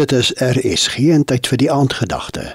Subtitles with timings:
[0.00, 2.54] Dit is RSG en tyd vir die aandgedagte.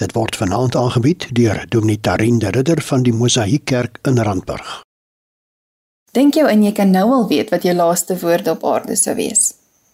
[0.00, 4.80] Dit word vanaand aangebied deur Dominee Tarin de Ridder van die Mosaïek Kerk in Randburg.
[6.18, 9.14] Dink jou en jy kan nou al weet wat jou laaste woorde op aarde sou
[9.14, 9.52] wees.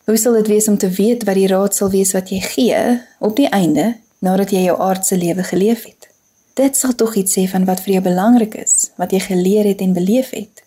[0.09, 2.81] Hoe sal dit wees om te weet wat die raad sal wees wat jy gee
[3.21, 3.91] op die einde
[4.25, 6.09] nadat jy jou aardse lewe geleef het?
[6.57, 9.85] Dit sal tog iets sê van wat vir jou belangrik is, wat jy geleer het
[9.85, 10.65] en beleef het.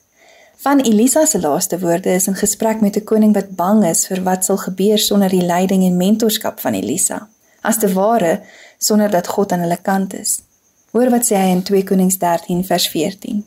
[0.60, 4.24] Van Elisa se laaste woorde is in gesprek met 'n koning wat bang is vir
[4.24, 7.28] wat sal gebeur sonder die leiding en mentorskap van Elisa.
[7.62, 8.42] As te ware
[8.78, 10.42] sonder dat God aan hulle kant is.
[10.92, 13.46] Hoor wat sê hy in 2 Konings 13 vers 14.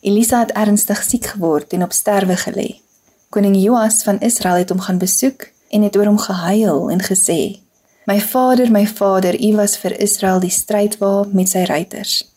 [0.00, 2.80] Elisa het ernstig siek geword en op sterwe gelê.
[3.28, 7.60] Koning Joas van Israel het hom gaan besoek en het oor hom gehuil en gesê:
[8.04, 12.29] "My vader, my vader, u was vir Israel die strydwa met sy ruiters."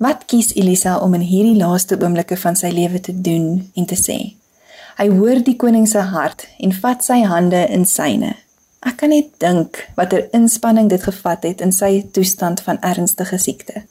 [0.00, 3.98] Wat kies Elisa om in hierdie laaste oomblikke van sy lewe te doen en te
[4.00, 4.14] sê?
[4.96, 8.30] Hy hoor die koning se hart en vat sy hande in syne.
[8.80, 13.82] Ek kan net dink watter inspanning dit gevat het in sy toestand van ernstige siekte.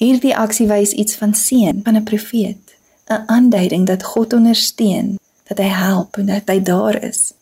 [0.00, 2.72] Hierdie aksie wys iets van seën van 'n profeet,
[3.12, 5.18] 'n aanduiding dat God ondersteun,
[5.48, 7.34] dat hy help en dat hy daar is.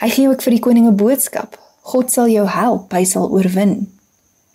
[0.00, 1.60] Hy gee ook vir die koning 'n boodskap.
[1.82, 3.93] God sal jou help, hy sal oorwin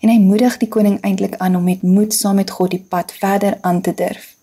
[0.00, 3.12] en hy moedig die koning eintlik aan om met moed saam met God die pad
[3.12, 4.34] verder aan te durf.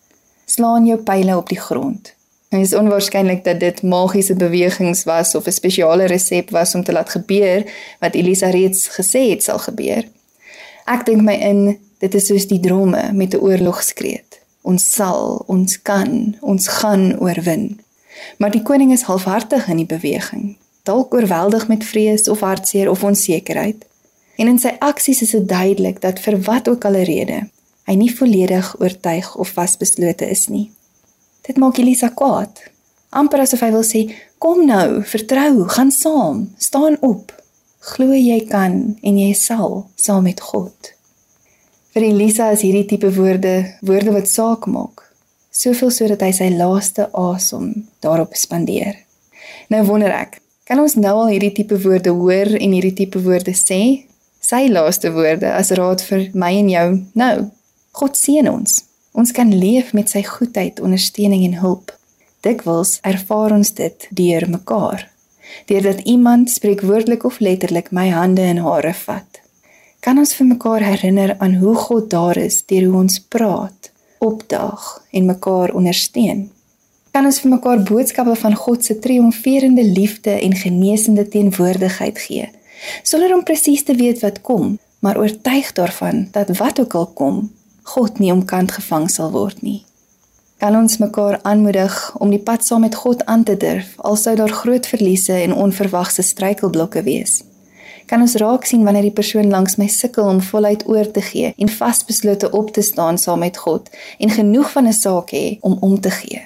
[0.45, 2.14] Slaan jou pile op die grond.
[2.49, 6.91] Dit is onwaarskynlik dat dit magiese bewegings was of 'n spesiale resep was om te
[6.91, 7.66] laat gebeur
[7.99, 10.08] wat Elisa reeds gesê het sal gebeur.
[10.86, 14.39] Ek dink my in dit is soos die drome met 'n oorlogskreet.
[14.61, 17.80] Ons sal, ons kan, ons gaan oorwin.
[18.38, 23.03] Maar die koning is halfhartig in die beweging, dalk oorweldig met vrees of hartseer of
[23.03, 23.86] onsekerheid.
[24.38, 27.39] En in sy aksies is dit duidelik dat vir wat ook al 'n rede,
[27.89, 30.71] hy nie volledig oortuig of vasbeslote is nie.
[31.41, 32.63] Dit maak Elisa kwaad.
[33.09, 37.43] amper asof hy wil sê, "Kom nou, vertrou, gaan saam, staan op.
[37.80, 40.93] Glo jy kan en jy sal saam met God."
[41.93, 45.13] Vir Elisa is hierdie tipe woorde woorde wat saak maak.
[45.52, 48.95] Soveel sodat hy sy laaste asem daarop spandeer.
[49.69, 53.55] Nou wonder ek, kan ons nou al hierdie tipe woorde hoor en hierdie tipe woorde
[53.55, 54.04] sê
[54.39, 56.87] sy laaste woorde as raad vir my en jou
[57.20, 57.36] nou.
[57.98, 58.83] God seën ons.
[59.17, 61.93] Ons kan leef met sy goedheid, ondersteuning en hulp.
[62.45, 65.08] Dikwels ervaar ons dit deur mekaar.
[65.71, 69.42] Deurdat iemand spreekwoordelik of letterlik my hande in hare vat.
[70.05, 73.89] Kan ons vir mekaar herinner aan hoe God daar is deur hoe ons praat,
[74.23, 76.45] opdaag en mekaar ondersteun.
[77.11, 82.52] Kan ons vir mekaar boodskappe van God se triomferende liefde en genesende teenwoordigheid gee
[83.04, 87.52] sonder om presies te weet wat kom, maar oortuig daarvan dat wat ook al kom,
[87.83, 89.86] God nie omkant gevang sal word nie.
[90.58, 94.36] Kan ons mekaar aanmoedig om die pad saam met God aan te durf, al sou
[94.36, 97.43] daar groot verliese en onverwagse struikelblokke wees.
[98.08, 101.54] Kan ons raak sien wanneer die persoon langs my sukkel om voluit oor te gee
[101.58, 105.77] en vasbeslote op te staan saam met God en genoeg van 'n saak hê om
[105.80, 106.42] om te gee.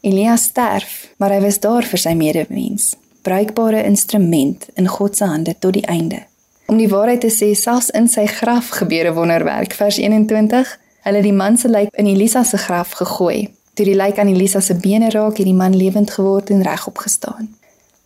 [0.00, 5.54] Elias sterf, maar hy was daar vir sy medemens bruikbare instrument in God se hande
[5.58, 6.22] tot die einde.
[6.66, 9.72] Om die waarheid te sê, selfs in sy graf gebeur 'n wonderwerk.
[9.72, 10.78] Vers 21.
[11.04, 13.54] Hulle die man se lijk in Elisa se graf gegooi.
[13.74, 16.98] Toe die lijk aan Elisa se bene raak, het die man lewend geword en regop
[16.98, 17.48] gestaan.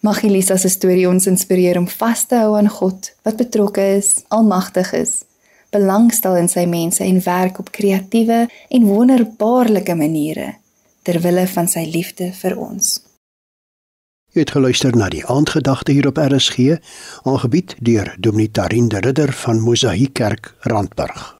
[0.00, 4.22] Mag Elisa se storie ons inspireer om vas te hou aan God wat betrokke is,
[4.28, 5.22] almagtig is,
[5.70, 10.54] belangstel in sy mense en werk op kreatiewe en wonderbaarlike maniere
[11.02, 13.07] ter wille van sy liefde vir ons.
[14.38, 16.76] Jy het geluister na die aandgedagte hier op RSG,
[17.26, 21.37] aangebied deur Dominee Tarin de Ridder van Mosaïek Kerk, Randburg.